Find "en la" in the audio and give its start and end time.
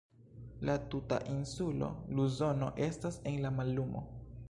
3.33-3.57